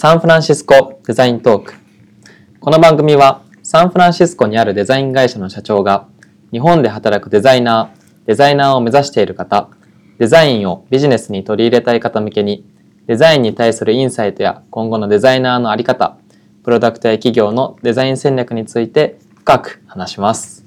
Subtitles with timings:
[0.00, 1.74] サンフランシスコデザイントーク。
[2.60, 6.06] この番組はサンフランシスコにあるデザイン会社の社長が
[6.52, 9.70] 日本で働くデザイナー、デザイナーを目指している方、
[10.18, 12.64] デザインをビジネスに取り入れたい方向けに
[13.08, 16.16] デザインに対するインサイトや今後のデザイナーのあり方、
[16.62, 20.64] プロダクトや企業のデザイン戦略について深く話します。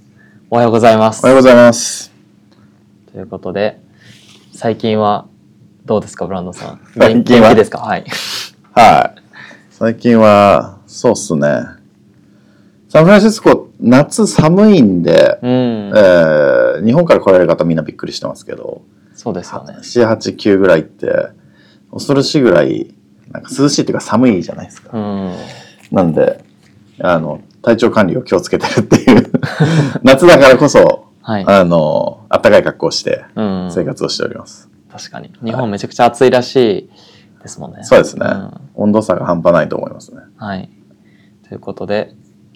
[0.50, 1.24] おはようございます。
[1.24, 2.12] おはようございます。
[3.14, 3.80] ということで、
[4.52, 5.26] 最近は
[5.86, 6.82] どうですか、ブランドさん。
[6.98, 7.56] 最近は？
[7.56, 7.78] ですか？
[7.78, 8.04] はい。
[8.74, 9.21] はい。
[9.84, 11.64] 最近は、そうっすね。
[12.88, 18.84] サンフランシスコ、夏寒いんで、うん、えー、日本から来られる方みんなびっくりしてますけど、
[19.16, 19.78] そうですよね。
[19.80, 21.30] 7、8、9ぐらいって、
[21.92, 22.94] 恐ろしいぐらい、
[23.32, 24.96] なんか涼しいっていうか寒いじゃないですか。
[24.96, 25.36] うん、
[25.92, 26.44] なんで、
[27.00, 29.32] あの、体調管理を気をつけてるっていう
[30.04, 34.70] 夏だからこそ、はい、あの、暖かい格好をして生活をしております。
[34.72, 35.32] うん、確かに。
[35.44, 36.90] 日本めちゃくちゃ暑いらしい
[37.42, 37.84] ですもんね。
[37.84, 40.22] そうですね、うん、温度差が半端ないと思いますね。
[40.38, 40.70] はい。
[41.48, 42.14] ということで、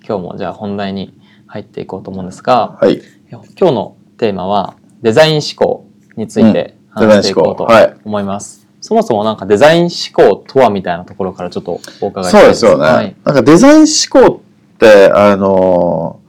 [0.08, 7.67] 今日もじゃあ本題に入っていこうと思うんですが、はい、今日のテーマはデザイン思考について話していこうと
[8.06, 8.66] 思います。
[8.81, 12.59] そもそもなんかデザイン思考とはみたいなところからちょっとお伺いしたいです。
[12.61, 12.83] そうですよね。
[12.83, 14.41] はい、なんかデザイン思考
[14.75, 16.19] って、あの、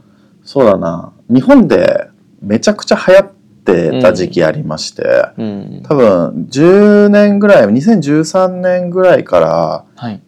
[0.43, 2.09] そうだな、日本で
[2.41, 3.33] めちゃくちゃ流行っ
[3.67, 5.03] てた時期ありまして、
[5.37, 9.85] うん、多分10年ぐらい、2013年ぐらいから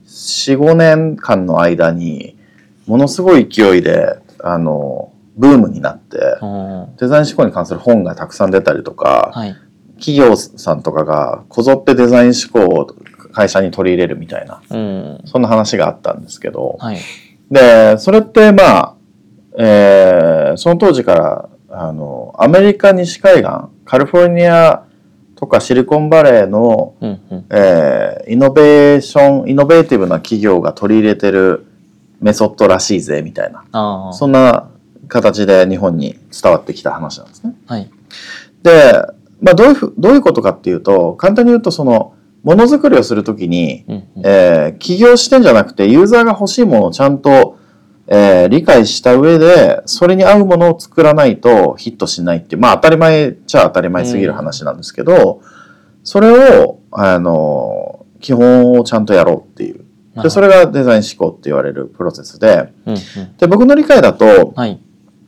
[0.07, 2.37] 4、5年間の間に、
[2.87, 6.19] ものすごい勢いで、あの、ブームになって、
[6.99, 9.57] デザイン思考に関する本がたくさん出たりとか、はい。
[9.99, 12.87] 企業さんとかがこぞってデザイン思考を
[13.33, 16.99] 会社に取り入れるみたいな、うん、そんな話があったんですけど、はい、
[17.51, 18.95] で、それってまあ、
[19.59, 23.45] えー、その当時からあのアメリカ西海岸
[23.85, 24.85] カリフォルニア
[25.37, 31.67] とかシリコンバレーの、うんうん、えー、イノベーションイノベーティブな企業が取り入れてる
[32.21, 34.13] メソッドらしいぜみたいな。
[34.13, 34.71] そんな
[35.07, 37.55] 形で日本に伝わってきた話なんですね。
[37.67, 37.91] はい、
[38.63, 38.93] で
[39.41, 47.59] まあ、どういうふどういうことかっていうと簡単に言うとそのものづくりをするときに、うんうん、えー、起業してんじゃなくてユーザーが欲しいものをちゃんと、
[48.11, 55.47] えー、理解した上でそれに合うものを作らないとヒットしないっていうまあ当たり前っちゃ当たり前すぎる話なんですけど、うん、
[56.05, 59.85] それをあの基本をちゃんとやろうっていう。
[60.23, 64.81] でそれがデザイン思考って言われるプロセスでうんうん、で僕の理解だと、はい。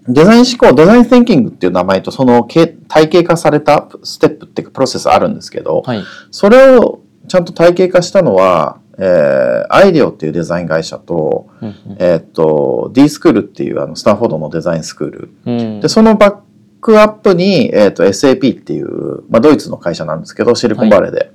[0.08, 6.02] デザイン思考、デザイン thinking っていう名前とその体系化されたステップっていうかプロセスあるんですけど、はい、
[6.32, 15.30] それをちゃんと体系化したのは、えー、アイデオっていうデザイン会社と、うんうん、えっと、D スクールっていうあのスタンフォードのデザインスクール。
[15.46, 16.36] うん、で、そのバッ
[16.82, 21.18] クアップに、えっ、ー、と、SAP っていう、まあ、ドイツの会社なんですけど、シリコンバレーで。
[21.18, 21.30] はい、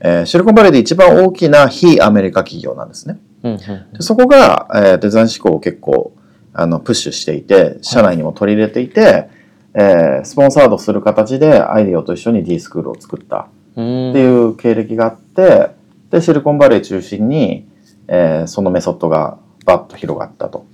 [0.00, 3.18] えー、シリコンバレーで一番大きな非アメリカ企業なんですね。
[3.42, 3.66] うんうん、で
[4.00, 6.12] そこが、えー、デザイン思考を結構
[6.52, 9.28] あの、プッシュしていて、社内にも取り入れていて、
[9.74, 15.77] えー、スポンサードする形でアイディオと一緒に D スクールを作ったっていう経歴があって、
[16.10, 17.66] で、シリコンバレー中心に、
[18.06, 20.66] えー、そのメソッドがバッと広がったと。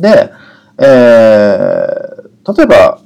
[0.00, 0.32] で、
[0.78, 3.00] えー、例えば、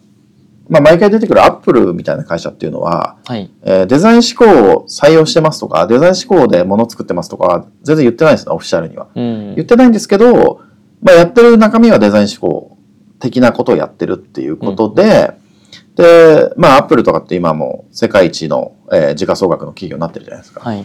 [0.69, 9.09] まあ、毎回出てくるアップルみたいな会社っていうのは、はい、えー、デザイン思考を採用してますとか、デザイン思考で物を作ってますとか、全然言ってないんですよ、オフィシャルには。
[9.15, 10.61] うん、言ってないんですけど、
[11.03, 12.79] まあ、やってる中身はデザイン思考
[13.19, 15.35] 的なことをやってるっていうことで、
[15.75, 20.61] うん、で、まあ、アップルとかって今も世界一の、えー、時価総額の企業になってるじゃないですか。
[20.61, 20.85] はい、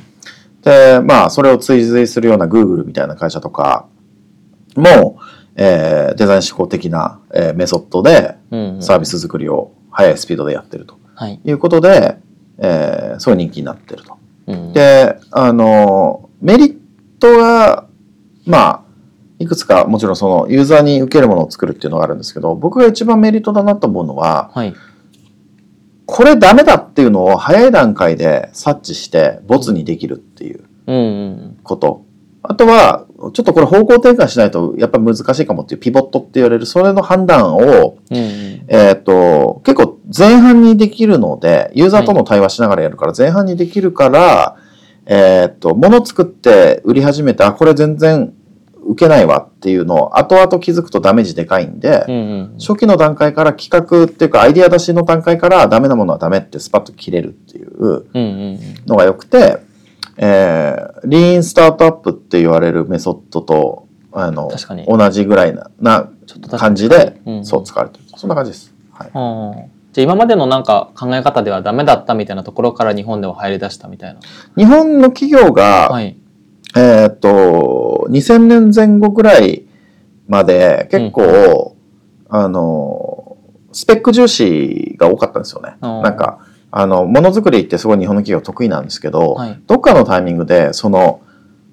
[0.62, 3.88] で、まあ、それを追随するような Google みたいな会社とか
[4.76, 5.20] も、
[5.56, 8.36] えー、デザイン思考的な、えー、メソッドで
[8.82, 10.98] サービス作りを速いスピードでやってると。
[11.30, 11.40] い。
[11.52, 12.18] うことで、はい、
[12.60, 14.18] えー、そういう人気になってると。
[14.48, 16.78] うん、で、あの、メリッ
[17.20, 17.88] トが、
[18.46, 18.86] まあ、
[19.40, 24.74] いくつかもちろんそのユーザーに受けるものを作るっていうのがあるんですけど僕が一番メリットだなと思うのは、はい、
[26.06, 30.64] これダメだっていうのを早い段階で察知してボツにできるっていう
[31.64, 32.06] こと、
[32.44, 44.58] あとはちょっとこれ方向転換しないとやっぱ難しいかもっていうピボットって言われるそれの判断を、うんうん、えっ、と結構前半にできるのでユーザーとの対話しながらやるから前半にできるから、は
[45.08, 48.34] い、えっ、と物作って売り始めてあこれ全然
[48.86, 52.18] 受けないわっていうのを後々気づくとダメージでかいんで、うんう
[52.56, 58.06] ん、初期の段階から企画っていうかアイディア出しの段階からダメなものはダメってスパッと切れるっていう
[58.86, 59.58] のが良くて、
[60.18, 64.50] えー、リーンスタートアップって言われるメソッドとあの
[64.88, 66.10] 同じぐらいなな
[66.58, 68.06] 感じで、うん、そう使われてる。
[68.16, 68.74] そんな感じです。
[68.92, 74.22] はい、じゃ今までのなんか考え方ではダメだったみたいなところから日本では入り出したみたいな。
[74.56, 76.16] 日本の企業が、はい
[76.76, 79.66] えーっと、2000年前後ぐらい
[80.28, 81.78] まで結構、
[82.30, 83.38] あの、
[83.72, 85.76] スペック重視が多かったんですよね。
[85.82, 86.40] なんか、
[86.72, 89.62] あの、ものづくりってすごい日本の企業得意なんですけど、はい。
[89.66, 91.22] どっかのタイミングで、その、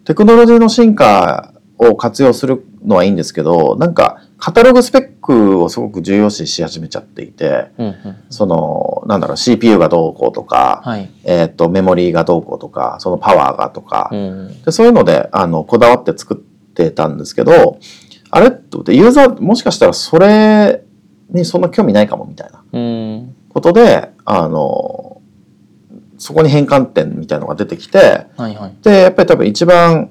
[0.04, 7.96] テクノロジーの進化を活用するのはいいんですけど、なんか、カタログスペックをすごく重要視し始めちゃっていて、うんうん。
[8.28, 11.08] その、なんだろう、CPU がどうこうとか、はい。
[11.24, 14.62] えーっと、メモリーがどうこうとか、そのパワーがとか、うん。
[14.62, 16.36] でそういうので、あの、こだわって作っ
[16.74, 17.78] てたんですけど、
[18.30, 20.82] あれと思って、ユーザー、もしかしたらそれ
[21.30, 23.34] にそんな興味ないかもみたいなうん。
[23.48, 25.20] ことで、あの、
[26.18, 28.74] そこに変換点みたいなのが出てきて、はいはい。
[28.82, 30.10] で、やっぱり多分一番、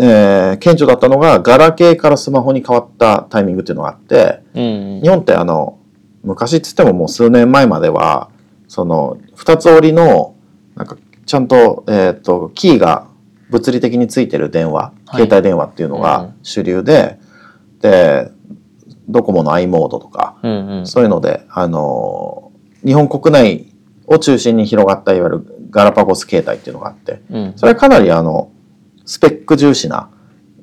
[0.00, 5.00] えー顕著だったのが、ガラケーからスマホに変わったタイミングっていうのがあって、うん。
[5.02, 5.78] 日本ってあの、
[6.22, 8.30] 昔っつってももう数年前までは、
[8.68, 10.34] その、二つ折りの、
[10.76, 10.96] なんか、
[11.26, 13.08] ちゃんと、えっ、と、キーが
[13.50, 17.18] 物理的についてる電話、はい携帯電話っていうのうんが主流で、
[17.80, 18.30] で、
[19.08, 20.86] ドコモの i モードとか、うんうん。
[20.86, 22.52] そういうので、あの、
[22.84, 23.72] 日本国内
[24.06, 27.52] を中心に広がったいわゆるガラパゴス携帯っていうのがあって、うん。
[27.56, 28.50] それはかなりあの、
[29.08, 30.10] スペック重視な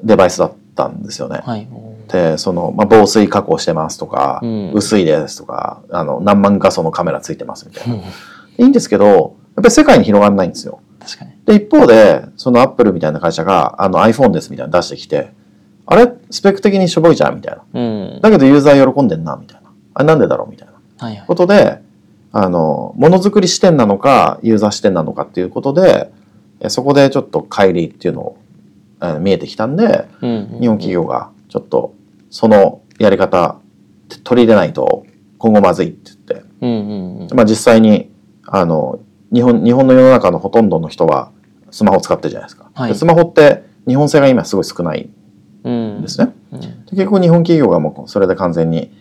[0.04, 1.42] デバイスだったんですよね。
[1.44, 1.68] はい。
[2.08, 7.96] で、その、まあ、防水加工してますとか、うん薄いですとか、あの、何万画素のカメラついてますみたいな。
[7.96, 8.02] うん
[8.58, 9.26] いいんですけど、やっ
[9.56, 10.80] ぱり世界に広がらないんですよ。
[11.02, 11.32] 確かに。
[11.46, 15.34] で、一方で、そのアップルみたいな会社が、あの iPhone ですみたいなの出してきて、
[15.86, 16.10] あれ？
[16.32, 17.64] スペック的にしょぼいじゃんみたいな。
[17.74, 17.84] う
[18.18, 18.20] ん。
[18.22, 19.70] だけどユーザー喜んでんな、みたいな。
[19.94, 20.06] あれ？
[20.06, 20.74] なんでだろうみたいな
[21.06, 21.28] はいはい。
[21.28, 21.82] ことで、
[22.32, 26.12] あの、ものづくり視点なのか、ユーザー視点なのかっていうことで、え
[26.70, 28.38] そこでちょっと乖離っていうのを、
[29.02, 30.58] えー見えてきたんで、うん。
[30.62, 31.94] 日本企業がちょっと
[32.30, 33.58] そのやり方
[34.24, 35.06] 取り入れないと
[35.38, 37.28] 今後まずいって言って、うんうんうん。
[37.36, 38.10] まあ、実際に
[38.48, 39.00] あの
[39.34, 41.32] 日本日本の世の中のほとんどの人は
[41.72, 45.10] スマホを使ってるじゃないですか、はいでスマホって日本製が今すごい少ない
[45.64, 48.92] うんんですね、うんで結局日本企業がもうそれで完全に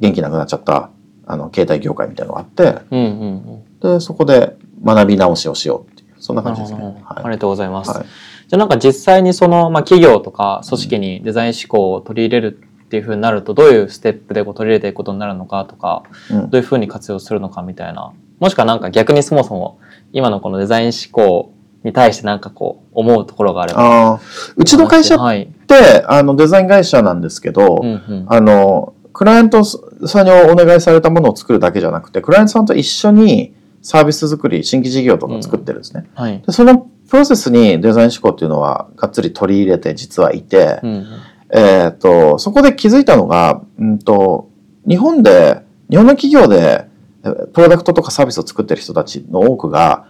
[0.00, 0.90] 元気なくなっちゃった
[1.26, 3.98] あの携帯業界みたいなのがあってうんうんうん。
[3.98, 6.78] でそこで学び直しをしようっていうそんな感じですね。
[7.04, 7.24] はい。
[7.24, 7.90] りがとうございます。
[7.90, 8.06] はい。
[8.06, 16.50] じゃあなんか実際にその、まあ、企業とか組織にデザイン思考を取り入れるっていうふうになるとどういうステップでこう取り入れていくことになるのかとかうん。
[16.50, 18.14] どういうふうに活用するのかみたいな。
[18.40, 19.78] もしくはなんか逆にそもそも
[20.14, 24.18] 今のこのデザイン思考に対してなんかこう思うところがあれば。
[24.56, 25.48] うちの会社っはい。
[25.66, 28.24] てあのデザイン会社なんですけど、うんうん。
[28.28, 33.52] あの、クライアントさんにお願いされたものを作るだけじゃなくて、クライアントさんと一緒に
[33.84, 36.08] サービス作り、新規事業とかを作ってるんですね。
[36.14, 36.40] はい。
[36.40, 41.06] でそのプロセスにデザイン思考っていうのはがっつり取り入れて実はいて、うんうん。
[41.54, 44.48] えっ、と、そこで気づいたのが、うんと、
[44.88, 46.88] 日本で、日本の企業で、
[47.22, 50.06] えプロダクトとかサービスを作ってる人たちの多くが、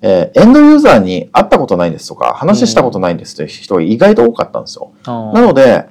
[0.00, 4.92] えーエンドユーザーに会ったことないですとか、話したことないですという人が意外と多かったんですよ。
[5.04, 5.34] あー。
[5.34, 5.86] なので、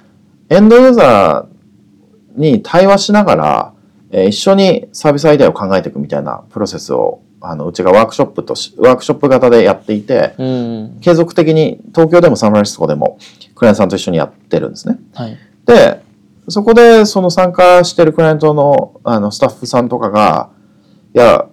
[0.49, 3.73] エンドユーザーに対話しながら、
[4.09, 13.17] えー一緒にサービスアイデアを考えていくみたいなプロセスを、あの、うちがワークショップとし、ワークショップ型でやっていて、うん継続的に東京でもサンフランシスコでも
[13.55, 14.97] クライアントさんと一緒にやってるんですね。
[15.13, 16.01] はいで、
[16.49, 20.49] そこでその参加してるクライアントのあのスタッフさんとかが、
[21.13, 21.45] いや、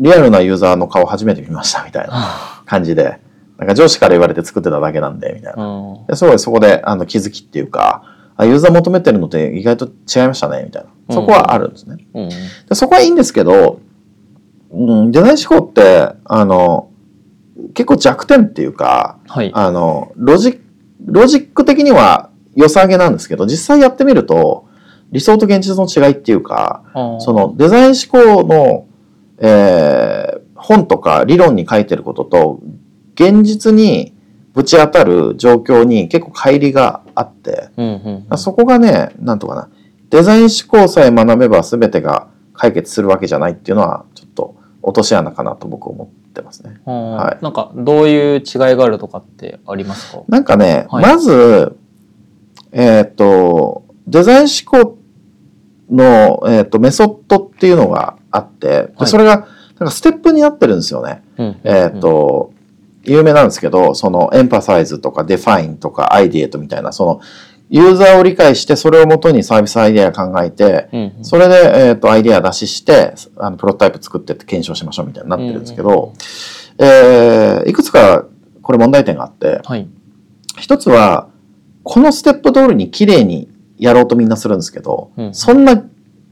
[0.00, 3.20] リアルなユーザーの顔初めて見ましたみたいな感じで、
[3.56, 5.64] なんか上司から言われて作ってただけなんで、みたいな。
[5.64, 8.02] うんですごいそこであの気づきっていうか、
[8.36, 11.14] あユーザー求めてるのって意外と違いましたね、みたいな。
[11.14, 12.04] そこはあるんですね。
[12.14, 12.36] うんで
[12.72, 13.80] そこはいいんですけど、
[14.72, 16.90] うん、デザイン思考って、あの、
[17.74, 19.50] 結構弱点っていうか、はい。
[19.54, 20.60] あの、ロジック、
[21.06, 24.66] ロジック的には良さげなんですけど、実際やってみると、
[25.12, 26.84] 理想と現実の違いっていうか、
[27.18, 28.86] そのデザイン思考の、
[29.38, 32.60] えー本とか理論に書いてることと、
[33.14, 34.14] 現実に
[34.54, 38.38] ぶち当たる状況に結構乖離があって、うんうんうん。
[38.38, 39.68] そこがね、なんとかな、
[40.10, 44.04] デザイン思考さえ学べば全てが解決するわけじゃないっていうのは、
[44.82, 46.80] 落とし穴かなと僕思ってますね。
[46.84, 47.44] はい。
[47.44, 48.42] なんかどういう違い
[48.76, 50.22] があるとかってありますか？
[50.28, 51.04] なんかね、はい。
[51.04, 51.76] まず、
[52.72, 54.98] えっ、と、デザイン思考
[55.90, 59.06] の、えー、とメソッドっていうのがあって、ではい。
[59.06, 59.46] それがなん
[59.88, 61.22] かステップになってるんですよね。
[61.36, 62.52] うんえっ、と、
[63.02, 67.20] 有名なんですけど、その empathize とか define とか ideate みたいな、その
[67.72, 76.12] ユーザーを理解してそれをもとにサービスアイデア考えて、うんうんそれで、えっ、と、アイデア出しして、あの、プロトタイプ作ってって検証しましょうみたいになってるんですけど、
[76.78, 78.24] えーいくつか
[78.62, 79.88] これ問題点があって、はい
[80.58, 81.28] 一つは、
[81.84, 83.48] このステップ通りに綺麗に
[83.78, 85.84] やろうとみんなするんですけど、うんそんな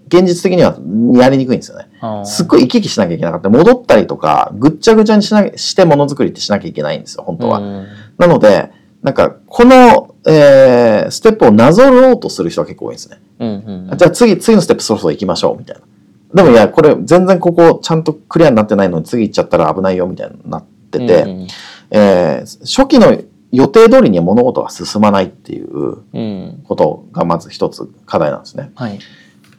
[0.09, 0.77] 現実的には
[1.21, 1.89] やりにくいんですよね。
[2.25, 3.51] すっごい行き来しなきゃいけなかった。
[3.51, 7.59] 戻ったりとか、ぐっちゃぐちゃにしなしてものづくりってしなきゃいけないんですよ、本当は。
[7.59, 8.71] うんなので、
[9.03, 13.21] なんか、この、えー、ステップをなぞろうとする人は結構多いんですね。
[13.39, 13.49] うん
[13.91, 16.43] うんじゃあ次、次のステップそろそろ行きましょう、みたいな。
[16.43, 21.47] でもいや、これ全然ここちゃんとクリアになってないのに次行っちゃったら危ないよ、みたいになってて、うん
[21.91, 23.19] えー初期の
[23.51, 28.73] 予定通りには物事が進まないっていううんうんことがまず一つ課題なんですね。
[28.75, 28.99] はい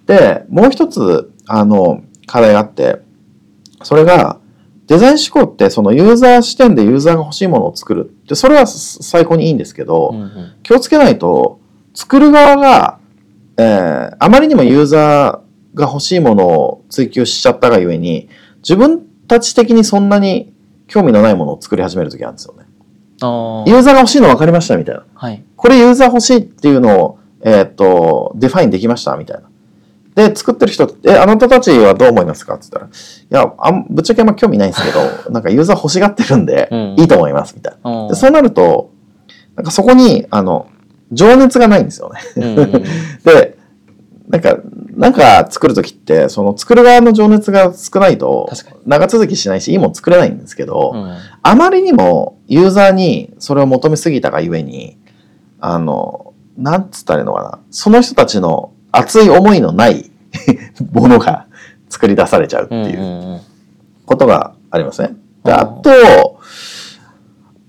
[0.05, 2.99] で、もう一つ、あの、課題があって、
[3.83, 4.39] それが、
[4.89, 8.11] デザイン思考ってそのユーザー視点でユーザーが欲しいものを作る。
[8.27, 11.59] で、それは最高にいいんですけど、うんうん気をつけないと、
[11.93, 12.99] 作る側が、
[13.57, 20.51] えーあまりにもユーザーが欲しいものを追求しちゃったがゆえに、自分たち的にそんなに
[20.87, 22.65] 興味のないものを作り始めるときあるんですよね。
[23.67, 25.03] ユーザーが欲しいの分かりましたみたいな。
[25.13, 29.48] はいこれユーザー欲しいっていうのを、えーっと、 define できましたみたいな。
[30.27, 32.55] で、作ってる人って、え、あなたたちはどう思いますか？
[32.55, 34.99] って言ったら、いや、あんぶっちゃけあんま興味ないんですけど、
[35.31, 36.95] なんかユーザー欲しがってるんで、うん。
[36.99, 38.07] いいと思いますみたいな。
[38.09, 38.91] でそうなると、
[39.55, 40.67] なんかそこに、あの、
[41.13, 42.83] 情熱がないんですよね。
[43.23, 43.57] で、
[44.27, 44.57] なんか、
[44.95, 48.49] なんか作るときって、その作る側の情熱が少ないと
[48.85, 51.17] 長続きしないし、いいもん作れないんですけど、うん。
[51.41, 54.97] あまりにもユーザーにそれを求めすぎたがゆえに、
[55.61, 60.11] あの、なんつったらいいのかな、その人たちの熱い思いのない
[60.91, 61.47] ものが
[61.89, 63.03] 作り出されちゃうっていうう
[63.35, 63.39] ん
[64.05, 65.15] ことがありますね。
[65.43, 66.39] で、うんあと、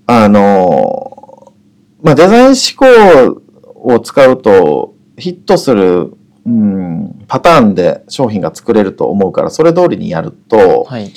[0.07, 1.53] あの、
[2.01, 3.41] まあ、デザイン思考
[3.75, 6.13] を使うとヒットする、
[6.45, 11.11] うん、パターンで商品が作れると思うから、それ通りにやると、はい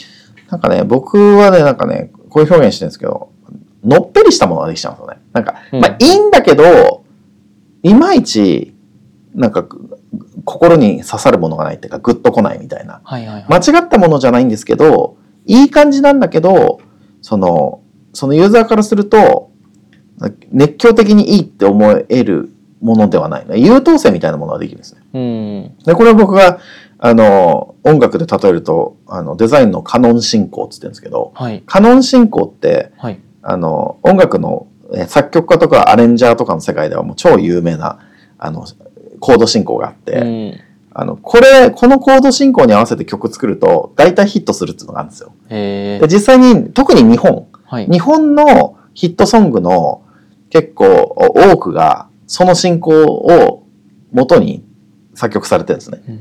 [0.51, 3.33] なんかね、僕はね、なんかね、こういう表現してるんですけど、
[3.83, 5.21] のっぺりしたものができちゃうんですよね。
[5.33, 7.05] なんか、うんまあいいんだけど、
[7.83, 8.75] いまいち、
[9.35, 9.67] なんか、
[10.45, 13.01] 心に刺さるものがないっていうか、グッとこないみたいな。
[13.05, 16.81] はいはいはい間違ったものじゃないんですけど、いい感じなんだけど、
[17.23, 17.81] その、
[18.13, 19.51] そのユーザーからすると、
[20.53, 23.47] 熱狂的にいいって思えるものではない。
[23.63, 25.01] 優等生みたいなものができるんですね。
[25.15, 26.59] うんで、これは僕が、
[26.99, 37.99] あの、音楽で例えると、あの、デザインのカノン進行って言ってるんですけど、はいカノン進行って、はいあの、音楽のえー作曲家とかアレンジャーとかの世界ではもう超有名な、
[38.39, 38.65] あの、
[39.25, 40.61] コード進行があって、うん
[40.97, 45.33] あの、これ、このコード進行に合わせて曲作ると、大体ヒットするっていうのがあるんですよ。
[45.49, 50.03] へで、実際に、特に日本、はい日本のヒットソングの
[50.51, 53.67] 結構多くが、その進行を
[54.13, 54.63] 元に
[55.15, 56.03] 作曲されてるんですね。
[56.07, 56.21] うん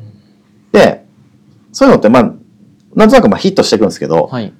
[0.71, 1.05] で、
[1.73, 2.23] そういうのって、まあ、
[2.95, 4.53] なんとなくまあヒットしていくんですけど、はい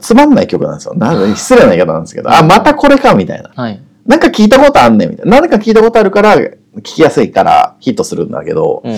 [0.00, 0.94] つまんない曲なんですよ。
[0.94, 3.50] なん失礼な言い方なんですけど、あ、またこれかみたいな。
[3.54, 5.40] はいなんか聞いたことあんねんみたいな。
[5.40, 8.96] 何か聞いたことあるから、聞きやすいからヒットするんだけど、うん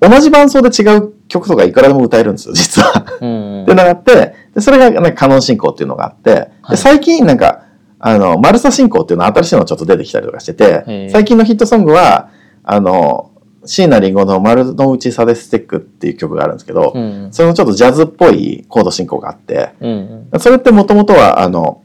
[0.00, 3.06] 同じ伴奏で違う曲とかいくらでも歌えるんですよ、実は。
[3.22, 6.70] うんっていうのがあって、でそれがなんかカノン進行っていうのがあって、はい。
[6.72, 7.62] で最近なんか、
[7.98, 12.28] あの、マルサ進行っていうのは新しいのちょっと出てきたりとかしてて最近のヒットソングは、
[12.62, 13.30] あの、
[13.64, 21.80] 椎名林檎の丸の内サデステックっていう曲があるんですけど、うんそれもちょっとジャズっぽいコード進行があって、うんそれってもともとは、あの、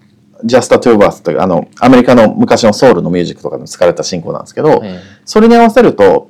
[0.46, 6.29] Just a Two Bass という、あの、アメリカの昔のソウルのミュージックとかでも使われた進行なんですけど、えそれに合わせると、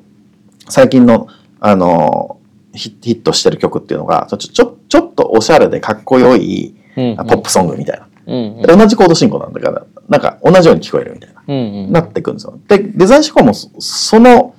[0.67, 1.27] 最近の、
[1.59, 2.37] あの、
[2.73, 8.03] ヒヒットしてる曲っていうのが、ちょ、ちょ、ちょっとおしゃれでかっこよい、ポップソングみたいな。
[8.03, 8.09] うん
[8.61, 11.91] で同じコード進行なんだから、なんか同じように聞こえるみたいな、うんうん。
[11.91, 12.59] なってくるんですよ。
[12.67, 14.53] で、デザイン思考もそその、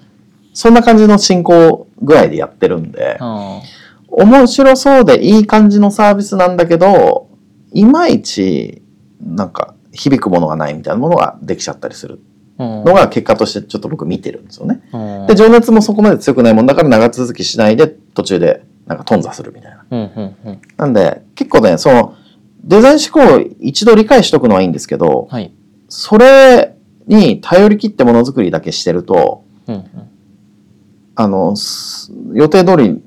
[0.53, 3.61] そんな感じの進行ぐらいでやってるんで、あ。
[4.09, 7.29] 面白そうでいい感じのサービスなんだけど、
[7.73, 8.83] いまいち、
[9.23, 12.21] なんか、響くものがないみたいなものができちゃったりする。
[12.59, 14.83] のが結果としてちょっと僕見てるんですよね。
[14.93, 15.27] うん。
[15.27, 19.85] で、情熱もそこまで強くないもんだから長続きしないで途中でなんか頓挫するみたいな。
[19.91, 20.61] うんうんうん。
[20.77, 22.17] なんで、結構ね、その、
[22.63, 25.53] デザイン思考を一度理解しとくのはいいんですけど、はい。
[25.89, 26.75] それ
[27.07, 29.85] に頼り切ってものづくりだけしてると、うんうん。
[31.15, 33.03] あの、す予定通り、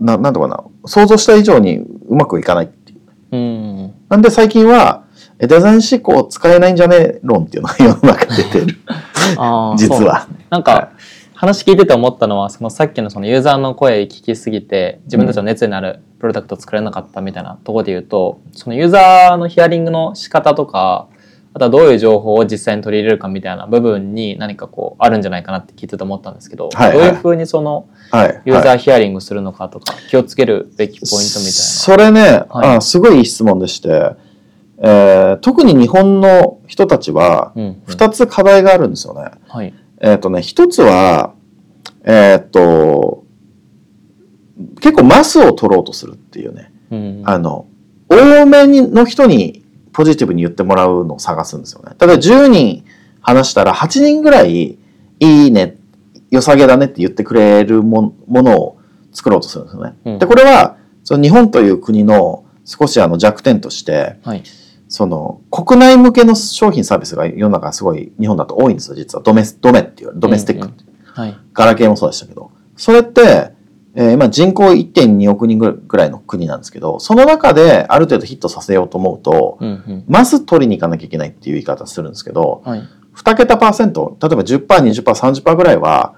[0.00, 3.36] ななんとかな、想像した以上にうまくいかないっていう。
[3.36, 3.94] うん。
[4.08, 5.05] なんで最近は、え
[5.38, 8.78] デザイン思考使えないんじゃねえ論っていうのが世の中に出てる。
[9.76, 10.92] 実はなんか
[11.34, 21.08] 話聞いてて思ったのはそのさっきのそのユーザーの声聞きすぎて自分たちの熱になるプロダクトを作れなかったみたいなところで言うとそのユーザーのヒアリングの仕方とか
[21.52, 28.42] あとはどういう情報を実際に取り入れるかみたいな部分に何かこうあるんじゃないかなって聞いてて思ったんですけど、はいはいどういうふうにそのはい。
[28.44, 31.50] ユーザはいーヒアリングするのかとか気をつけるべきポイントみたいな。
[31.50, 34.16] それね、はいあすごいいい質問でして、
[34.78, 39.30] えー特に日本の人たちはうんうん2つ課題があるんですよね。
[39.48, 41.32] はいえっ、とね、一つは、
[42.04, 43.24] えっ、と、
[44.80, 46.72] 結構マスを取ろうとするっていうね。
[46.90, 47.66] うんあの、
[48.08, 51.92] 多めにの人にポジティブに言ってもらうのを探すんですよね。
[51.98, 52.84] 例えば10人
[53.20, 54.78] 話したら8人ぐらい
[55.18, 55.76] いいね、
[56.30, 58.78] 良さげだねって言ってくれるものを
[59.12, 59.94] 作ろうとするんですよね。
[60.04, 64.42] うん、で、これはその日本という国の少しあの弱点として、はい、
[64.96, 69.22] その国内向けの商品サービスが世の中すごい日本だと多いんですよ、実は。
[69.22, 70.84] ドメス、ドメっていう、ドメスティックって。
[70.84, 72.50] うんうんはい、ガラケーもそうでしたけど。
[72.78, 73.52] それって、
[73.94, 86.14] えー、今人口1.2億人ぐらいの国なんですけど、その中である程度ヒットさせようと思うと、うんうん、まず取りに行かなきゃいけないっていう言い方するんですけど、はい、2桁パーセント、例えば10%、20%、30%ぐらいは、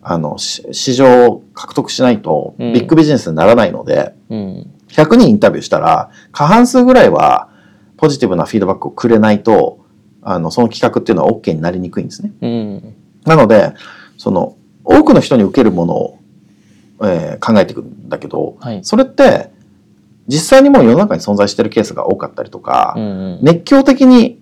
[0.00, 7.51] あの、市場を獲得しないとビッグビジネスにならないので、うん、100人インタビューしたら、過半数ぐらいは
[8.02, 9.78] ポジティブなフィードバックをくれないと、
[10.20, 12.32] あの、その企画っていうのは OK になりにくいんですね。
[12.42, 12.94] うん、
[13.24, 13.72] なので、
[14.18, 16.18] その、多くの人に受けるものを
[17.02, 19.50] えー、考えていくんだけど、はい、それって
[20.28, 24.40] 実際にもう世の中に存在してるケースが多かったりとか、うんうん、熱狂的に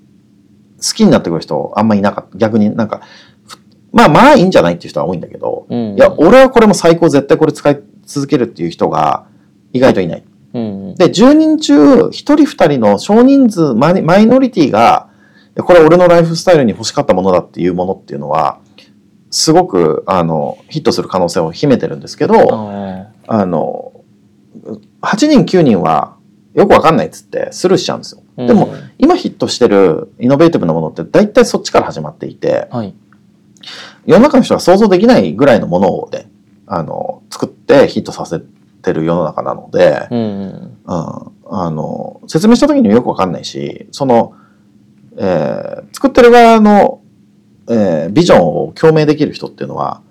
[0.76, 2.36] 好きになってくる人あんまりいなかった。
[2.36, 3.00] 逆になんか
[3.92, 9.26] まあまあいいんじゃないっていう人は多いんだけど、うんうん、いや俺はこれも最高絶対これ使い続けるっていう人が
[9.72, 10.24] 意外といない。
[10.52, 15.08] で10人中1人2人の少人数マイノリティが
[15.56, 18.60] これ俺のライフスタイルに欲しかったものだっていうものっていうのは
[19.30, 22.34] すごくあのヒットする可能性を秘めてるんですけど
[23.26, 23.92] あの
[25.02, 26.16] 8人9人は
[26.54, 28.22] よくわかんないっつってスルーしちゃうんですよ。
[28.36, 32.94] うん、でも今ヒットしてるイノベーティブなものって大体そっちから始まっていて、はい、
[34.04, 36.28] 世の中の人が想像できないぐらいのものをね
[36.66, 38.46] あの作ってヒットさせて
[38.92, 44.34] る世の中なので、うん、うん、あの説明した時にもよくわかんないしその、
[45.16, 47.00] えー、作ってる側の
[47.70, 50.02] えー、ビジョンを共鳴できる人っていうのは、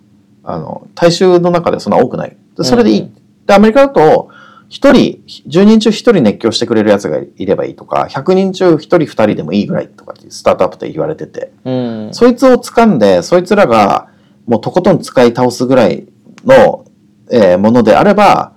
[0.44, 2.38] あの、大衆の中でそんな多くない。
[2.62, 3.02] それでいい。
[3.02, 3.14] うん、
[3.46, 4.30] で、アメリカだと、
[4.70, 14.08] 一人、10人中一人熱狂してくれるやつがいればいいとか、100人中一人二人でもいいぐらいとかってスタートアップって言われてて、うん、そいつを掴んで、そいつらが
[14.46, 16.08] もうとことん使い倒すぐらい
[16.46, 16.86] の、
[17.30, 18.54] えー、ものであれば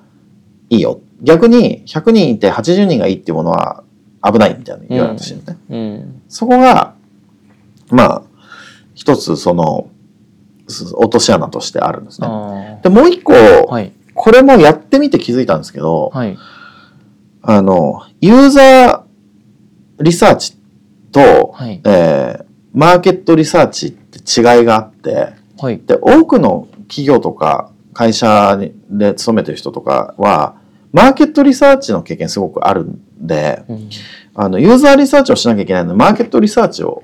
[0.73, 1.01] いいよ。
[1.21, 3.85] 逆に100人いて80人がいいっていうものは
[4.25, 5.77] 危ないみたいな言われたしね、うん。
[5.77, 6.95] うん、そこが、
[7.91, 8.23] まあ、
[8.95, 9.91] 一つその
[10.95, 12.81] 落とし穴としてあるんですね。
[12.83, 16.39] でもう一個、はい、これもやってみて気づいたんですけど、はい、
[17.43, 20.57] あのユーザーリサーチ
[21.11, 28.59] と、はい、えー、マーケットリサーチって違いがあって、はい、で多くの企業とか会社
[28.89, 30.62] で勤めてる人とかは
[30.93, 33.91] マーケットリサーチの経験すごくあるんで、うん、
[34.35, 37.03] あのユーザーリサーチをしなきゃいけないのでマーケットリサーチを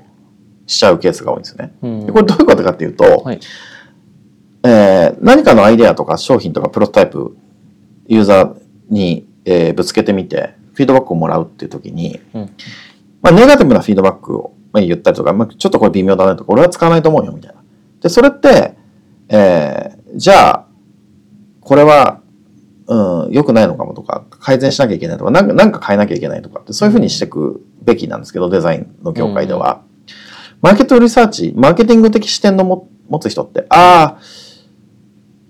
[0.66, 1.72] しちゃうケースが多いんですよね。
[1.82, 3.40] うん、これどういうことかっていうと、はい、
[4.64, 7.36] えー、何かのアイデアとか商品とかプロトタイプ
[8.06, 8.56] ユーザー
[8.90, 12.42] に、えー、ぶつけてみてフィードバックをもらうっていう時に、うん、
[13.22, 17.62] まあ、ネガティブなフィードバックを、まあ、言ったりとか、まあ、ちょっとこれ微妙だねとか俺は使わないと思うよみたいな。
[18.00, 18.76] でそれって、
[19.28, 20.66] えー、じゃあ
[21.60, 22.22] これは
[22.88, 29.82] うん、良くないのかもとか、改善しなきゃいけないとか、なんか変えなきゃいけないとかって、そういうふうにしていくべきなんですけど、デザインの業界では。
[30.62, 34.18] マーケットリサーチ、マーケティング的視点のも持つ人って、ああ、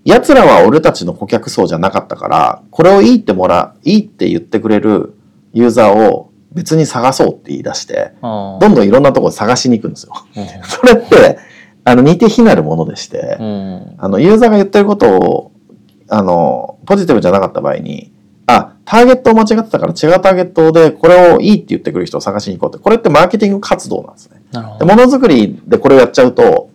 [0.03, 5.15] 奴らは俺たちの顧客層じゃなかったから、これをいいってもら、いいって言ってくれる
[5.53, 10.13] ユーザーを別に探そうって言い出して、どんどんいろんなところ探しに行くんですよ。
[10.63, 11.37] それって、
[11.85, 15.51] あの、似て非なるものでして、うん、あの、ユーザーが言ってることを、
[16.09, 18.11] あの、ポジティブじゃなかった場合に、
[18.47, 22.83] あ、ターゲットを間違ってたから違うターゲットでこれをいいって言ってくる人を探しに行こうって。
[22.83, 24.41] これってマーケティング活動なんですね。
[24.51, 24.85] なるほど。
[24.87, 26.71] ものづくりでこれをやっちゃうと、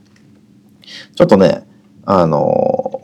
[1.17, 1.67] ちょっとね、
[2.05, 3.03] あの、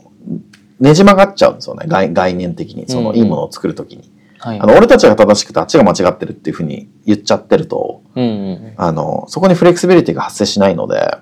[0.79, 1.87] ねじ曲がっちゃうんですよね。
[1.89, 2.89] 概概念的に。
[2.89, 4.11] そのいいものを作るときに。
[4.39, 11.19] はい、あの俺たちが正しくてあっちが間違ってるっていうふうに言っちゃってると、うんうん、あのそこにフレキシビリティが発生しないので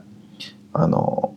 [0.72, 1.34] あの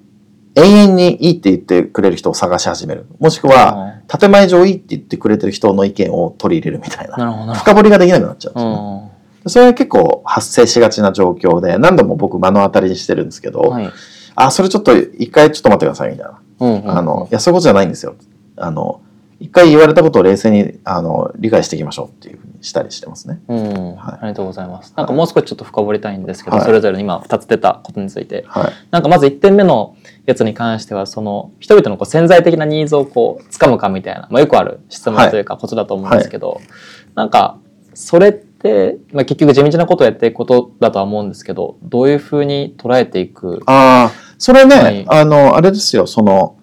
[0.56, 3.06] 永遠にいいって言ってくれる人を探し始める。
[3.20, 7.56] もしくは、建前上いいって言ってくれてる人の意見を取り入れるみたいな。
[7.56, 9.12] 深掘りができなくなっちゃうんですね。
[9.48, 13.92] それは結構発生しがちな状況で、何度も僕目の当たりにしてるんですけど、はい、
[14.36, 16.40] あ、それちょっと一回ちょっと待ってくださいみたいな。
[16.60, 18.16] うんうんうん、あの、いや、そういうことじゃないんですよ。
[18.58, 19.02] あの、
[19.42, 23.42] 一回言われたことを冷静にあの理解していきましょうっていうふうにしたりしてますね。
[23.48, 24.94] うん、はい、ありがとうございます。
[24.96, 29.96] なんかもう少しちょっと深掘りたいんですけど、はい、それぞれ今2つ出たことについて、はい、なんかまず1点目の
[30.32, 36.64] やつに関してはその人々のこう潜在的なニーズをこう掴むかみたいな、まあ、よくある質問というかことだと思うんですけど、はい、
[37.16, 37.60] なんか
[37.94, 46.58] それって、まあ、結局地道なことをやっていくことだとは思うんですけどどういうふうに捉えていくああそれね、はい、あのあれですよその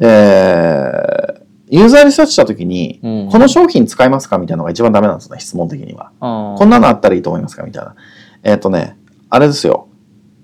[0.00, 6.12] えーユーザーリサーチした時に、うんこの商品使いますかみたいなのが一番ダメなんですね、質問的には。
[6.20, 7.96] ここんなのあったらいいと思いますかみたいな。
[8.44, 8.96] えっ、とね、
[9.28, 9.88] あれですよ。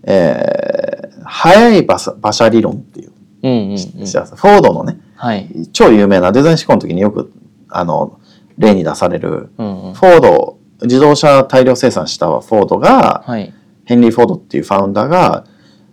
[0.03, 0.90] えー、
[1.31, 3.13] 速い馬車馬車理論っていう、
[3.43, 3.77] うんうんうん。
[3.77, 5.49] フォードのね、はい。
[5.73, 7.33] 超有名なデザイン思考の時によく、
[7.69, 8.19] あの、
[8.59, 9.95] 例に出される、うんうん。
[9.95, 13.53] フォード、自動車大量生産したフォードが、はい。
[13.85, 15.45] ヘンリー・フォードっていうファウンダーが、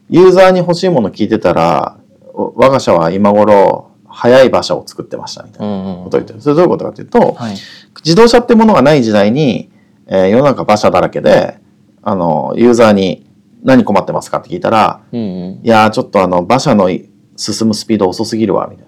[0.09, 1.97] ユーザーに欲しいもの聞いてたら、
[2.33, 6.03] お我が社は今頃、速い馬車を作ってましたみたいなうんうん。
[6.05, 6.41] ことを言ってる。
[6.41, 7.55] それどういうことかというと、はい。
[8.03, 9.69] 自動車ってものがない時代に、
[10.07, 11.59] えー世の中馬車だらけで、
[12.01, 13.26] あの、ユーザーに
[13.63, 15.65] 何困ってますかって聞いたら、うんうん。
[15.65, 16.89] いやーちょっとあの、馬車の
[17.35, 18.87] 進むスピード遅すぎるわ、みたい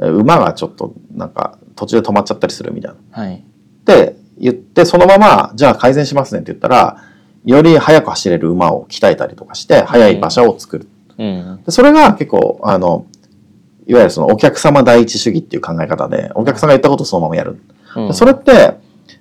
[0.00, 0.08] な。
[0.08, 3.22] え 馬がちょっとなんか途中で止まっちゃったりするみたいな。
[3.22, 3.34] はい。
[3.36, 6.98] って言って、そのまま、じゃあ改善しますねって言ったら、
[7.44, 10.88] より速く走れる馬を鍛えたりとかして、速い馬車を作る。
[11.18, 13.06] うんでそれが結構、あの、
[13.86, 17.60] いわゆるそのお客様第一主義っていう考え方で、お客さんが言ったことをそのままやる。
[17.94, 18.08] うん。
[18.08, 18.74] でそれって、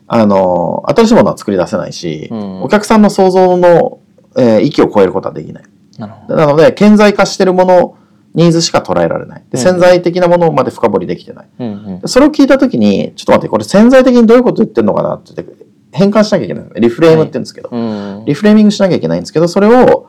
[0.08, 4.00] あの、新しいものは作り出せないし、うんお客さんの想像の、
[4.38, 5.64] えー域を超えることはできない。
[5.98, 6.08] な。
[6.28, 7.98] なので、顕在化してるもの、
[8.34, 9.44] ニーズしか捉えられない。
[9.50, 11.48] でうん潜在的なものまで深掘りできてない。
[11.60, 12.00] うんうん。
[12.02, 16.66] でそれを聞いたときに、ちょっと待って、これ潜在的にどういうこと言ってんのかなって言って、変換しなきゃいけない。
[16.76, 18.24] リフレームって言うんですけど、うん。
[18.26, 20.08] リフレーミングしなきゃいけないんですけど、それを、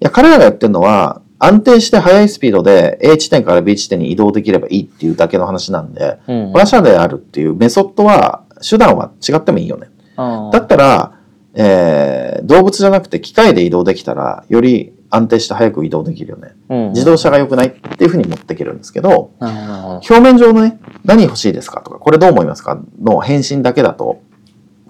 [0.00, 6.50] いや、彼らがやってるのは、安定して速いスピードで A 地点から B 地点に移動できればいいっていうだけの話なんで、うん。
[6.50, 9.88] 馬車であるっていうメソッドは、手段は違ってもいいよね。
[10.16, 11.12] だったら、
[11.54, 16.54] えー動物じゃなくて機械で移動できたら、より安定して速く移動できるよね。
[16.68, 16.88] うん。
[16.90, 19.30] 自動車が良くないっていうふうに持っていけるんですけど。
[19.40, 24.20] 表面上のね、何欲しいですかとか、これどう思いますかの返信だけだと、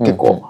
[0.00, 0.42] 結うん構、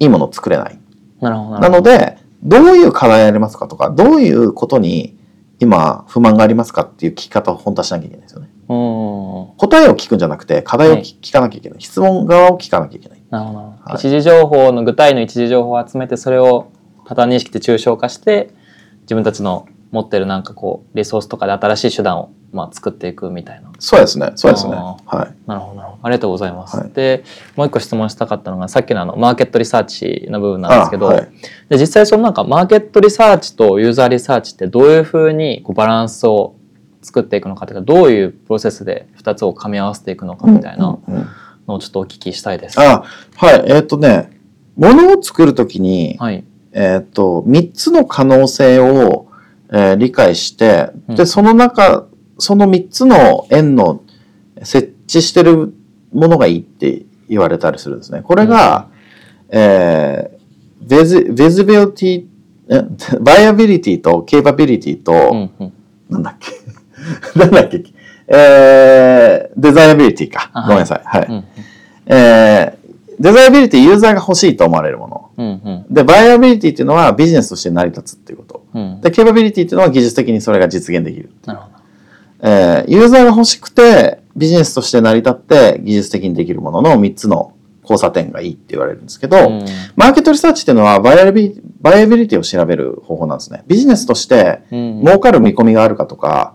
[0.00, 0.78] いいもの作れない。
[1.20, 1.58] なるほど。
[1.60, 5.16] なので、どういう課題ありますかとか、どういうことに
[5.60, 8.48] 今不満がありますかっていう聞き方を本当はしなきゃいけないですよね。
[8.68, 9.56] うん。
[9.56, 11.80] 答えを聞くんじゃなくて、課題を聞,、はい聞かなきゃいけない。
[11.80, 13.22] 質問側を聞かなきゃいけない。
[13.34, 13.58] なるほど。
[13.58, 16.70] はい一時情報の具体の一時情報を集めてそれを
[17.04, 18.50] パターン認識で抽象化して
[19.02, 23.72] 自分たちの持ってるなんかこうリソースとかで新しい手段をまあ作っていくみたいな。
[23.80, 24.32] そうですね。
[24.36, 24.74] そうですね。
[24.76, 25.34] あはい。
[25.46, 25.98] なるほどなるほど。
[26.02, 26.76] ありがとうございます。
[26.76, 27.24] はいで
[27.56, 31.28] もう一個質問したかったのがさっきのあのマーケットリサーチの部分なんですけど、あはい
[31.68, 36.54] で実際そのなんかマーケットリサーチとユーザーリサーチってどういうふうにこうバランスを
[37.02, 41.26] 作っていくのかというかどういうプロセスで2つを噛み合わせていくのかみたいなうんうん
[41.68, 42.80] のをちょっとお聞きしたいです。
[42.80, 43.04] あ、
[43.36, 43.64] はい。
[43.66, 44.30] えっ、とね、
[44.76, 46.44] ものを作るときに、はい。
[46.72, 49.28] えっ、と、3つの可能性を、
[49.72, 52.06] えー理解して、うんで、その中、
[52.38, 54.02] その3つの円の
[54.62, 55.72] 設置してる
[56.12, 58.22] ものがいいって言われたりするんですね。
[58.22, 58.88] これが、
[59.48, 62.26] えー、ベズ、 feasibility、
[62.68, 65.72] え viability と capability と、うんうん。
[66.10, 66.52] なんだっけ？
[67.38, 67.84] なんだっけ？
[68.26, 70.62] えー、 desirability かあ。
[70.62, 71.02] ごめんなさい。
[71.04, 71.26] はい。
[71.28, 71.44] うん
[72.06, 75.30] えー、 desirability、ユーザーが欲しいと思われるもの。
[75.36, 75.50] うんう
[75.90, 78.66] んで、 viability っていうのはビジネスとして成り立つっていうこと。
[78.74, 79.00] うん。
[79.00, 81.30] で、 capability っていうのは技術的にそれが実現できる。
[81.46, 81.74] なるほど。
[82.42, 89.64] えー、ユーザーが欲しくて、ビジネスとして成り立って技術的にできるものの3つの交差点がいいって言われるんですけど、うん
[89.96, 93.62] マーケットリサーチっていうのは viabili viability を調べる方法なんですね。
[93.68, 96.54] ビジネスとしてうん儲かる見込みがあるかとか、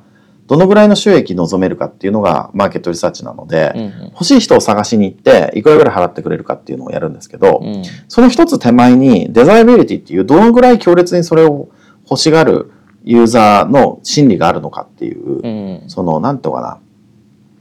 [0.49, 7.83] どのぐらいの収益望めるかっていうのがマーケットリサーチなので、うん欲しい人を探しに行って、いくらぐらい払ってくれるかっていうのをやるんですけど、うん。
[8.07, 11.69] その一つ手前にデザイアビリティっていうどのぐらい強烈にそれを
[12.09, 12.71] 欲しがる
[13.03, 15.83] ユーザーの心理があるのかっていう、うん。
[15.88, 16.81] その、なんていうのか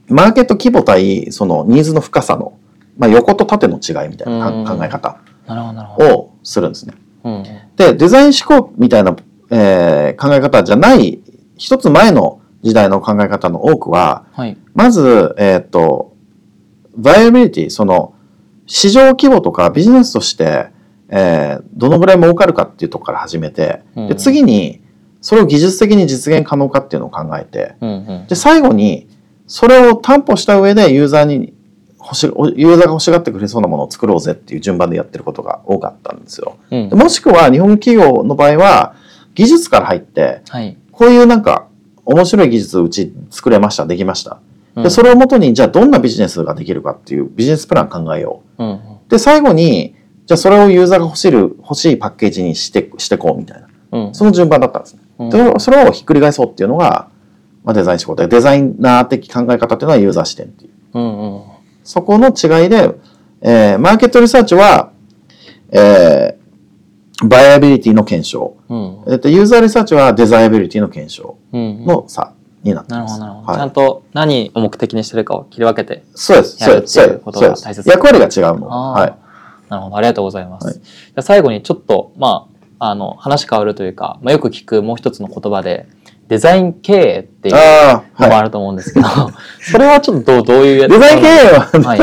[0.09, 2.57] な、マーケット規模対そのニーズの深さの、
[2.97, 4.65] まあ、横と縦の違いみたいなうん。
[4.65, 5.19] 考え方。
[5.99, 6.95] をするんですね。
[7.23, 7.43] うん。
[7.75, 9.15] で、デザイン思考みたいな、
[9.51, 11.21] えー考え方じゃない、
[11.55, 14.57] 一つ前の時代の考え方の多くは、はい。
[14.73, 16.15] まず、えーっと、
[16.97, 18.13] バイアビリティ、その、
[18.65, 20.67] 市場規模とかビジネスとして、
[21.09, 24.81] えーどのぐらい儲かるかっていうところから始めて、うんで次に、
[25.21, 27.93] それを技術的に実現可能かっていうのを考えて、うんう
[28.23, 29.07] んで、最後に、
[29.47, 31.53] それを担保した上でユーザーに
[31.99, 36.57] 欲し、ユーザーが欲しがってくれそうなものを作ろうぜっていう順番でやってることが多かったんですよ。
[36.71, 38.93] うんでもしくは、日本企業の場合は、
[39.35, 40.77] 技術から入って、はい。
[40.91, 41.68] こういうなんか、
[42.13, 44.39] 面白い技術をうち作れました、できました。
[44.75, 48.79] で、うんそれをもとに、じゃあどんなビジネスができるかっていうビジネスプラン考えようんうんう。
[49.09, 49.95] で、最後に、
[50.25, 53.67] じゃあそれをユーザーが欲しいる、欲しいパッケージにして、してこうみたいな。
[53.91, 55.01] うんその順番だったんですね。
[55.19, 57.07] うんでそれをひっくり返そうっていうのが、
[57.63, 60.71] まあ、デザイン思考で、デザイナー的考え方っていうのはユーザー視点っていう。
[60.93, 61.41] うんうん
[61.83, 62.91] そこの違いで、
[63.41, 64.91] えーマーケットリサーチは、
[65.71, 66.38] えー
[67.25, 68.55] バイアビリティの検証。
[68.69, 73.19] うんえっと、ユーザーリサーチはデザイアビリティの検証うんの差になってなるほど、ます。
[73.19, 73.47] なるほど。
[73.47, 76.03] はいちゃんと何を目的にしてるかを切り分けて。
[76.15, 76.57] そうです。
[76.57, 76.93] そうです。
[76.93, 77.89] そうですことが大切そうです。
[77.89, 78.67] 役割が違うの。
[78.67, 79.13] はい。
[79.69, 80.67] なるほど、ありがとうございます。
[80.67, 80.83] はいじゃ
[81.17, 82.47] あ最後にちょっと、ま
[82.79, 85.87] あ、あの、話変わるというか、まあ、よく聞くもう一つの言葉で、
[86.29, 89.07] デザイン経営っていうのもあると思うんですけど、
[89.59, 90.89] それはちょっとどうどういうやい。
[90.89, 91.99] デザイン経営は、はい。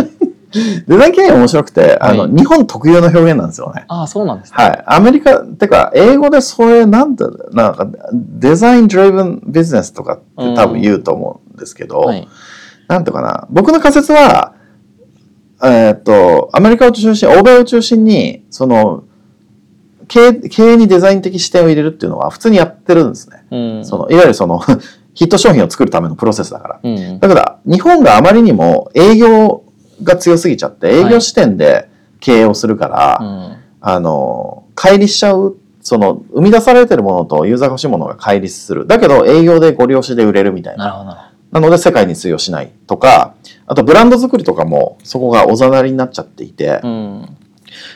[0.87, 3.85] デザイン経営面白くて、あの、はい日本特有の表現なんですよね。
[3.89, 4.57] ああ、そうなんですね。
[4.57, 4.85] はい。
[4.87, 12.29] アメリカ、てか、英語でそういう、なんて、なんか、デザインドリブンビジネスとかって多分言うと思うんですけど、はい。
[12.89, 14.55] なんていうかな、僕の仮説は、
[15.63, 19.05] えーっと、アメリカを中心、欧米を中心に、その、
[20.09, 23.45] 経営経営にデザイン的視点を入れるっていうのは普通にやってるんですね。
[23.51, 23.85] うん。
[23.85, 24.61] その、いわゆるその、
[25.15, 26.81] ヒット商品を作るためのプロセスだから。
[26.83, 27.19] うん。
[27.19, 29.65] だから、日本があまりにも営業
[30.03, 31.89] が強すぎちゃって、営業視点で
[32.21, 33.57] 経営をするから、うん。
[33.81, 38.87] あの、乖離しちゃう、その、生み出されてるものとユーザーが欲しいものが乖離する。
[38.87, 41.33] だけど、営業でご利用しで売れるみたいな。
[41.53, 43.35] なので、世界に通用しないとか、
[43.67, 46.89] あと、ブランド作りとかも、そこがおざなりになっちゃっていて、ど。
[46.89, 47.37] うん。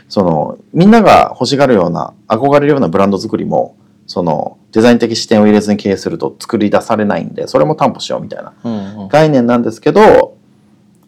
[0.08, 9.02] その、みんなが欲しがるような、憧れるようなブランド作りも、その、デザイン的視点を入れずに経営すると作り出されないんで、それも担保しようみたいなうん。
[9.02, 9.08] うん。
[9.08, 10.36] 概念なんですけど、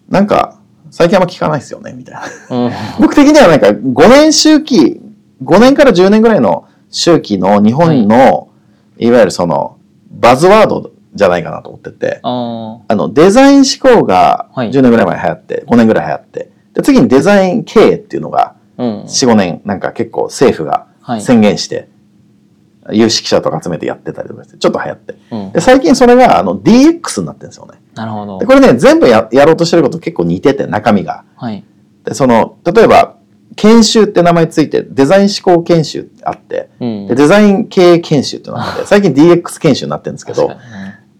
[0.09, 0.59] なんか、
[0.93, 2.15] 最近あんま聞かないですよね、みたい
[2.51, 2.67] な。
[2.67, 2.73] うん。
[3.01, 5.01] 僕的にはなんか5年周期、
[5.43, 8.49] 5年から10年ぐらいの周期の日本の、
[8.99, 9.79] い、わゆるその
[10.11, 18.85] バズワードじゃないかなと思ってて、ああのデザイン思考がはい10年ぐらい前に流行って、5年ぐらい流行って、で次にデザイン経営っていうのがあ。
[18.85, 19.03] うん。
[19.05, 21.21] 4、5年なんか結構政府がはい。
[21.21, 21.89] 宣言して、
[22.91, 25.15] 有識者とか集めてやってたりとかして、ちょっと流行って。
[25.33, 27.81] うんで、最近それがあの DX になってるんですよね。
[27.95, 28.47] なるほどで、。
[28.47, 31.25] これね、全部ややろうとしてること結構似てて、中身が。
[31.37, 31.65] はい。
[32.05, 33.17] で、その、例えば、
[33.57, 37.07] 研修って名前ついて、デザイン思考研修ってあって、うん。
[37.07, 40.51] でデザイン経営研修っていうのがあって、最近 DX 研修になってるんですけど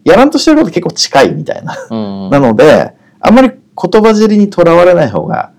[0.05, 1.75] やらんとしてること結構近いみたいな。
[1.75, 2.25] にうん。
[2.25, 2.31] うん。
[2.31, 5.53] なので、あんまり言葉尻にとらわれない方が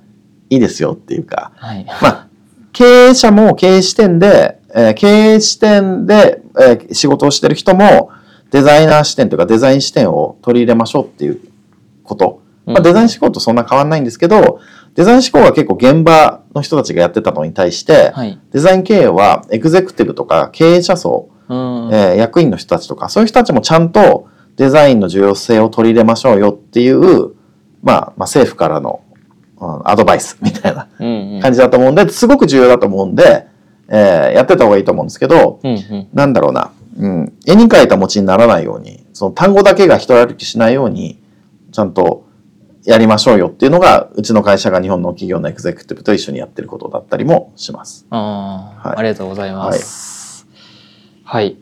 [0.50, 1.86] いいですよっていうか、はい。
[2.02, 2.28] まあ、
[2.72, 8.10] 経営者も経営視点で、えー経営視点で、えー仕事をしてる人も、
[8.54, 11.42] デザイナー視点というかデザイン視点を取り入れましょうっていう
[12.04, 12.42] こと。
[12.66, 14.60] まあ、うんデザイン思考とそんな変わんないんですけど、
[14.94, 18.40] デザイン思考は結構現場の人たちがやってたのに対して、はい。
[18.52, 21.90] デザイン経営はエグゼクティブとか経営者層、うん。
[21.92, 27.34] えー役員の人たちとか、そういう人たちもちゃんとデザインの重要性を取り入れましょうよっていう、
[27.82, 29.02] まあ、まあ、政府からの、
[29.60, 30.88] うんアドバイスみたいな。
[31.42, 33.48] 感じだと思うんで、すごく重要だと思うんで、
[33.90, 35.72] えーやってた方がいいと思うんですけど、うん。
[35.72, 36.08] うん。
[36.14, 41.22] なんだろうな、うん、絵に描いた餅にならないように、その単語だけが一人歩きしないように、
[41.72, 42.26] ちゃんと
[42.86, 48.06] やりましょうよっていうのが、うちの会社が日本の企業のエグゼクティブと一緒にやってることだったりもします。
[48.10, 50.48] ああ、はいありがとうございます。
[51.24, 51.58] はい。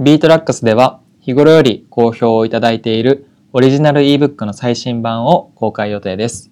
[0.00, 6.50] ビートラックスでは日頃より好評をいただいているオリジナル ebook の最新版を公開予定です。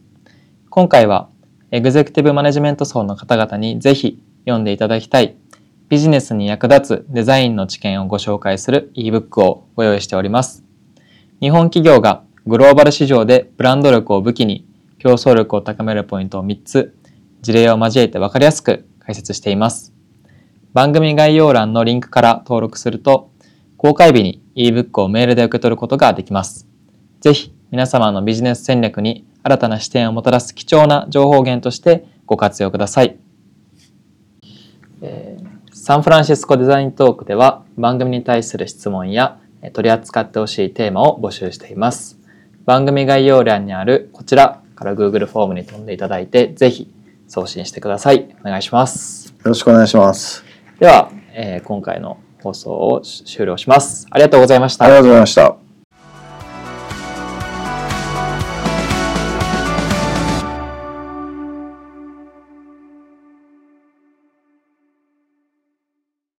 [0.70, 1.28] 今回は
[1.72, 5.34] エグゼクティブマネジメント層の方々にぜひ読んでいただきたい
[5.92, 10.64] ビジネスに役立つデザインの知見をご紹介する ebook をご用意しております。
[11.38, 14.66] 日本企業がグローバル市場でブランド力を武器に
[14.98, 16.96] 競争力を高めるポイントを3つ
[17.42, 19.92] 事例を交えて分かりやすく解説しています。
[20.72, 23.30] 番組概要欄のリンクから登録すると、
[23.76, 26.66] 公開日に ebook をメールで受け取ることができます。
[27.20, 33.18] ぜひ皆様のビジネス戦略に新たな視点をもたらす貴重な情報源としてご活用ください。
[35.02, 35.51] えー
[35.84, 42.20] サンフランシスコデザイントークでは番組に対する質問やえー取り扱ってほしいテーマを募集しています。
[42.64, 46.88] 番組概要欄にあるこちらから Google フォームに飛んでいただいて、ぜひ
[47.26, 48.28] 送信してください。
[48.42, 49.30] お願いします。
[49.30, 50.44] よろしくお願いします。
[50.78, 54.06] では、えー今回の放送を終了します。
[54.08, 54.94] ありがとうございましたあり。
[54.94, 55.61] がとうございました。